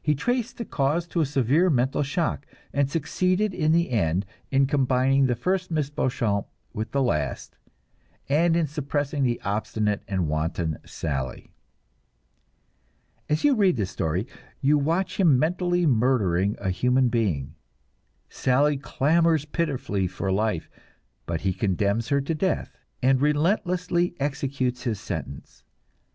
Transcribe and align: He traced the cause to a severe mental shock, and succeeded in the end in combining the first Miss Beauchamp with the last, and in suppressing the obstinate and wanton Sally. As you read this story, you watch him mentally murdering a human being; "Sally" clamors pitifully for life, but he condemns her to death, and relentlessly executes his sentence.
He 0.00 0.14
traced 0.14 0.56
the 0.56 0.64
cause 0.64 1.06
to 1.08 1.20
a 1.20 1.26
severe 1.26 1.68
mental 1.68 2.02
shock, 2.02 2.46
and 2.72 2.90
succeeded 2.90 3.52
in 3.52 3.72
the 3.72 3.90
end 3.90 4.24
in 4.50 4.64
combining 4.66 5.26
the 5.26 5.34
first 5.34 5.70
Miss 5.70 5.90
Beauchamp 5.90 6.46
with 6.72 6.92
the 6.92 7.02
last, 7.02 7.58
and 8.30 8.56
in 8.56 8.66
suppressing 8.66 9.24
the 9.24 9.38
obstinate 9.42 10.02
and 10.08 10.26
wanton 10.26 10.78
Sally. 10.86 11.50
As 13.28 13.44
you 13.44 13.54
read 13.54 13.76
this 13.76 13.90
story, 13.90 14.26
you 14.62 14.78
watch 14.78 15.20
him 15.20 15.38
mentally 15.38 15.84
murdering 15.84 16.56
a 16.58 16.70
human 16.70 17.10
being; 17.10 17.54
"Sally" 18.30 18.78
clamors 18.78 19.44
pitifully 19.44 20.06
for 20.06 20.32
life, 20.32 20.70
but 21.26 21.42
he 21.42 21.52
condemns 21.52 22.08
her 22.08 22.22
to 22.22 22.34
death, 22.34 22.78
and 23.02 23.20
relentlessly 23.20 24.14
executes 24.18 24.84
his 24.84 24.98
sentence. 24.98 25.62